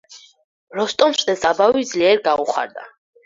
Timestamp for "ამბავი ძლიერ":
1.51-2.23